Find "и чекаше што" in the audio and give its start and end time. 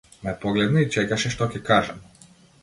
0.85-1.49